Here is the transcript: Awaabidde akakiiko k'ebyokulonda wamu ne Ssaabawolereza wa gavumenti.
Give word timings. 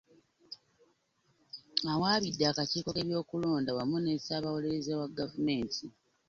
Awaabidde 1.93 2.43
akakiiko 2.47 2.89
k'ebyokulonda 2.95 3.71
wamu 3.77 3.97
ne 4.01 4.13
Ssaabawolereza 4.19 4.93
wa 4.99 5.07
gavumenti. 5.17 5.85